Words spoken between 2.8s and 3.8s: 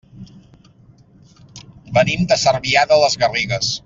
de les Garrigues.